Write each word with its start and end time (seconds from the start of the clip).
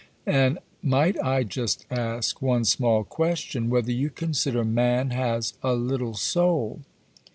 And 0.25 0.57
might 0.81 1.15
I 1.23 1.43
just 1.43 1.85
ask 1.91 2.41
one 2.41 2.65
small 2.65 3.03
question: 3.03 3.69
whether 3.69 3.91
you 3.91 4.09
consider 4.09 4.65
man 4.65 5.11
has 5.11 5.53
a 5.61 5.73
little 5.73 6.15
soul? 6.15 6.81